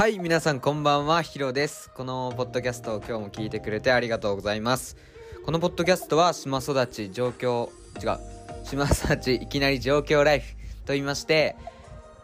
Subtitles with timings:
[0.00, 1.90] はい皆さんこんばんはヒロです。
[1.90, 4.96] このポッドキャストを今日も聞いてくれてありがとうございます。
[5.44, 7.68] このポッドキャストは島育ち状況
[8.02, 8.18] 違う
[8.64, 10.54] 島育ちいきなり状況ライフ
[10.86, 11.54] と言いまして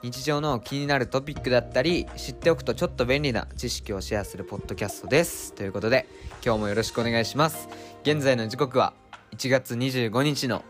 [0.03, 5.53] 日常の気になるトピックだったり知っておくとちょっと便利な知識をシェアするポッドキャストです。
[5.53, 6.09] ということで
[6.43, 7.69] 今日もよろしくお願いします。
[8.05, 8.95] 現在の時刻は
[9.33, 10.65] 1月25日の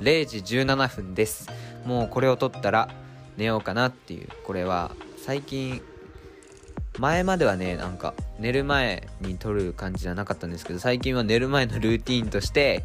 [0.00, 1.48] 0時17分です。
[1.84, 2.88] もうこれを撮ったら
[3.36, 4.90] 寝ようかなっていうこれは
[5.24, 5.80] 最近
[6.98, 12.84] 前まではねなんか寝る前に撮る感じじゃなかったんですけど最近は寝る前のルーティンとして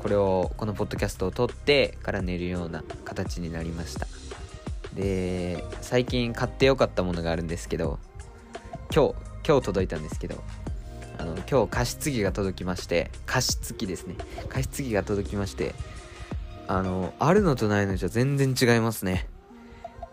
[0.00, 4.06] これをこのポッドキャストを撮ってから寝るような形になりました。
[4.94, 7.98] で最近買ってよかったものがあるんですけど
[8.94, 9.14] 今日
[9.46, 10.42] 今日届いたんですけど
[11.18, 14.16] あの今日加湿器が届きまして加湿器ですね。
[14.48, 15.74] 加湿器が届きまして
[16.68, 19.28] あのあるのとないのじゃ全然違いますね。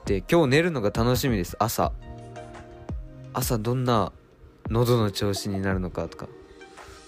[0.06, 1.92] で今日寝るのが楽しみです朝。
[3.36, 4.14] 朝どんな
[4.70, 6.28] 喉の調子になるのかとか。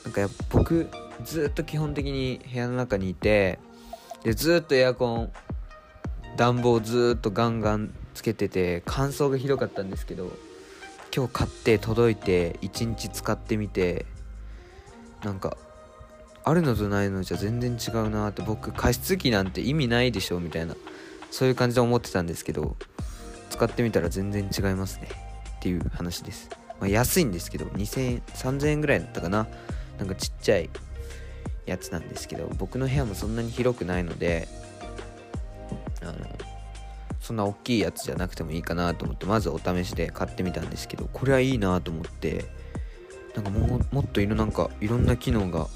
[0.03, 0.88] なんか僕
[1.25, 3.59] ずっと基本的に部屋の中にいて
[4.23, 5.31] でずっとエアコン
[6.38, 10.31] 暖房ずっとガンガンつけてて乾燥がひどかったんですけど
[11.14, 14.06] 今日買って届いて1日使ってみて
[15.25, 15.58] なんか
[16.45, 20.75] あるのとないのじゃ全然違うなって僕加湿器なんて意味ないでしょみたいな
[21.31, 22.78] そういう感じで思ってたんですけど
[23.50, 25.27] 使ってみたら全然違いますね。
[25.67, 29.47] っていう話です、まあ、安いんですけど2000円3000円ぐらいだったかな。
[29.99, 30.69] なんかちっちゃい
[31.65, 34.47] やつなんですけど僕の部屋もそんなに広くないので
[36.03, 36.13] あの
[37.19, 42.45] そんな大きいやつじゃなくてもいいかなと思ってまずお試しで買ってみたんですけどこれはいいなと思って
[43.35, 45.67] なんかももっといろなんかいろんな機能が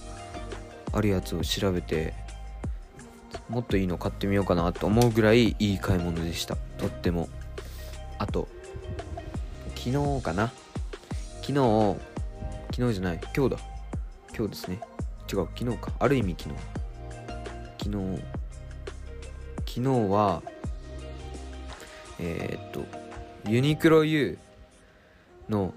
[0.94, 2.14] あるやつを調べて
[3.50, 6.56] もっといいの買ってみようかなと思うぐらいいい買い物でした。
[6.78, 7.28] とっても。
[9.84, 10.52] 昨日かな？
[11.42, 11.96] 昨日
[12.72, 13.62] 昨日じゃない今日だ。
[14.38, 14.80] 今日ですね。
[15.34, 15.92] 違う昨日か。
[15.98, 16.62] ある意味昨日。
[17.80, 18.22] 昨日
[19.66, 20.44] 昨日は
[22.20, 22.86] えー、っと
[23.50, 24.38] ユニクロ U
[25.50, 25.74] の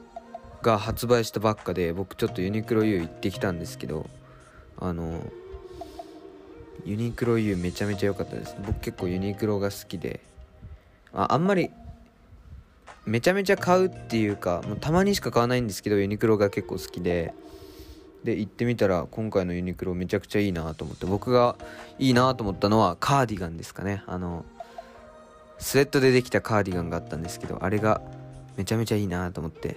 [0.60, 4.10] が発売したばっかで僕ちょっとユニクロ U 行ってきたんですけど
[4.78, 5.22] あの
[6.84, 8.54] ユニクロ U めちゃめちゃ良かったです。
[8.66, 10.20] 僕結構ユニクロが好きで
[11.14, 11.70] ああんまり
[13.06, 17.34] めちゃめちゃ買うっていうかもうたまにしか買わないんですけどユニクロが結構好きで。
[18.24, 21.56] で行ってみたら今回のユニクロめちゃくちゃいいなと思って僕が
[21.98, 24.02] いいなと思ったのはカーディガンですかね。
[24.06, 24.46] あの
[25.58, 28.00] スウェットでできたカーディガンがあったんですけどあれが
[28.56, 29.76] めちゃめちゃいいなと思って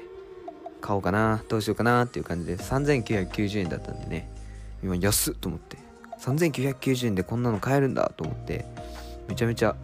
[0.80, 4.32] 買おうかなどうしようかなっていう感じで3990円だったんでね。
[4.82, 5.78] 今安っと思って。
[6.20, 8.66] 3990円でこんなの買えるんだと思って
[9.28, 9.76] めちゃめちゃ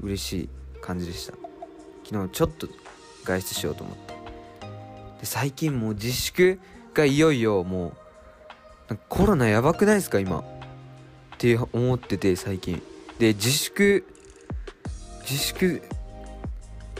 [0.00, 0.48] 嬉しい
[0.80, 1.43] 感じでした。
[2.04, 2.68] 昨日ちょっと
[3.24, 4.14] 外出しようと思って。
[5.20, 6.60] で最近もう自粛
[6.92, 7.92] がいよいよも
[8.90, 10.40] うコロナやばくないですか今？
[10.40, 10.44] っ
[11.38, 12.82] て思ってて最近。
[13.18, 14.04] で自粛
[15.22, 15.82] 自粛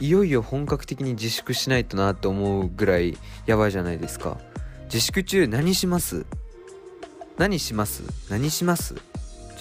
[0.00, 3.16] いよいよ本格的に自粛しないとなって思うぐらい
[3.46, 4.38] やばいじゃないですか。
[4.84, 6.24] 自粛中何します？
[7.36, 8.02] 何します？
[8.30, 8.94] 何します？
[8.94, 9.02] ちょ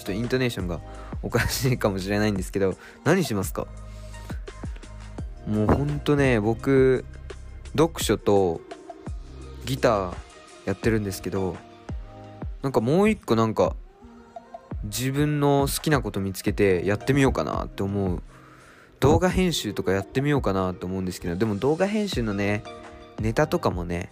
[0.01, 0.79] っとイントネーションが
[1.21, 3.67] おかしいかもしれないんですけど何しますか？
[5.47, 7.05] もうほんとね僕
[7.77, 8.61] 読書と
[9.65, 10.13] ギター
[10.65, 11.57] やってるんですけど
[12.61, 13.75] なんかもう一個なんか
[14.83, 18.21] 自分の好きなこと見つけてやってみようかなって思う。
[19.03, 22.63] 動画編集とかやってみようかなと思うんですけどでも動画編集のね
[23.19, 24.09] ネタとかもね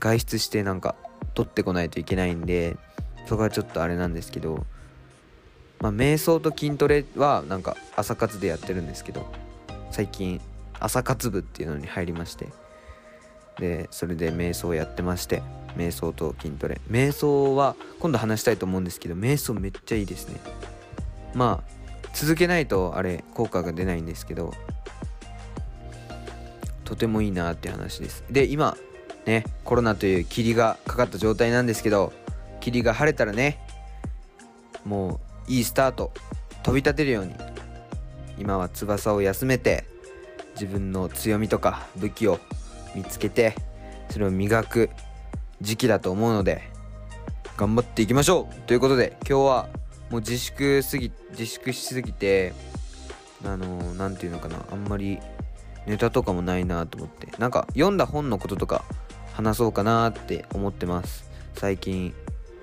[0.00, 0.94] 外出してなんか
[1.34, 2.78] 撮ってこないといけないんで
[3.26, 4.64] そこはちょっとあれなんですけど
[5.80, 9.30] まあ瞑想と筋トレはなんか朝活でやってるんですけど
[9.90, 10.40] 最近
[10.84, 12.48] 朝活部っていうのに入りまして
[13.58, 15.42] でそれで瞑想をやってまして
[15.76, 16.80] 瞑想と筋トレ。
[16.88, 20.38] 瞑想は今度話したいと思うんですけど瞑想めっちゃいいですね。
[21.34, 24.54] まあ続けないとあれ効果が出ないんですけど
[26.84, 28.24] とてもいいなって話です。
[28.30, 28.76] で今
[29.26, 32.12] ねコロナという霧がかかった状態なんですけど
[32.60, 33.58] 霧が晴れたらね
[34.84, 36.12] もういいスタート。
[36.62, 37.34] 飛び立てるように。
[38.38, 39.84] 今は翼を休めて
[40.54, 42.40] 自分の強みとか武器を
[42.94, 43.54] 見つけて
[44.10, 44.90] それを磨く
[45.60, 46.62] 時期だと思うので
[47.56, 49.68] 頑張っていきましょうということで今日は
[50.10, 52.52] もう自粛すぎ自粛しすぎて
[53.44, 55.18] あの何、ー、て言うのかなあんまり
[55.86, 58.84] ネタとかもないなと思ってなんか読んだ本のこととか
[59.34, 61.28] 話そうかなって思ってます。
[61.54, 62.14] 最近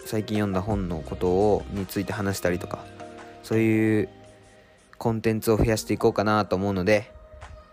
[0.05, 2.79] 最近読んだ本のことをについて話したりとか
[3.43, 4.09] そういう
[4.97, 7.11] コンテンツを増やしていこうかなと思うので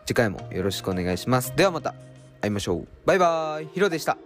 [0.09, 1.55] 次回もよろしくお願いします。
[1.55, 1.95] ではまた
[2.41, 2.89] 会いましょう。
[3.05, 3.69] バイバーイ。
[3.75, 4.17] ヒロでした。